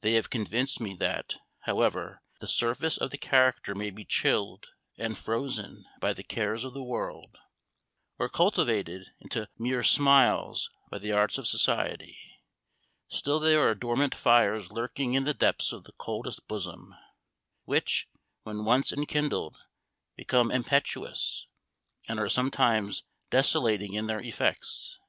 They 0.00 0.12
have 0.12 0.30
convinced 0.30 0.78
me 0.80 0.94
that, 1.00 1.38
however 1.62 2.22
the 2.38 2.46
surface 2.46 2.96
of 2.98 3.10
the 3.10 3.18
character 3.18 3.74
may 3.74 3.90
be 3.90 4.04
chilled 4.04 4.66
and 4.96 5.18
frozen 5.18 5.84
by 5.98 6.12
the 6.12 6.22
cares 6.22 6.62
of 6.62 6.72
the 6.72 6.84
world, 6.84 7.36
or 8.16 8.28
cultivated 8.28 9.08
into 9.18 9.48
mere 9.58 9.82
smiles 9.82 10.70
by 10.88 10.98
the 10.98 11.10
arts 11.10 11.36
of 11.36 11.48
society, 11.48 12.16
still 13.08 13.40
there 13.40 13.68
are 13.68 13.74
dormant 13.74 14.14
fires 14.14 14.70
lurking 14.70 15.14
in 15.14 15.24
the 15.24 15.34
depths 15.34 15.72
of 15.72 15.82
the 15.82 15.94
coldest 15.98 16.46
bosom, 16.46 16.94
which, 17.64 18.08
when 18.44 18.64
once 18.64 18.92
enkindled, 18.92 19.56
become 20.14 20.52
impetuous, 20.52 21.48
and 22.08 22.20
are 22.20 22.28
sometimes 22.28 23.02
desolating 23.30 23.94
in 23.94 24.06
their 24.06 24.20
effects. 24.20 25.00